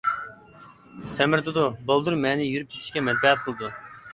سەمرىتىدۇ، 1.17 1.65
بالدۇر 1.91 2.17
مەنىي 2.25 2.51
يۈرۈپ 2.55 2.73
كېتىشكە 2.73 3.07
مەنپەئەت 3.11 3.45
قىلىدۇ. 3.47 3.71